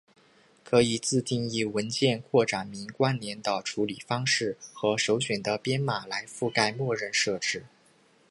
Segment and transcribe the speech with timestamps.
[0.63, 7.65] 可以自定义文件扩展名关联的处理方式和首选的编码来覆盖默认设置。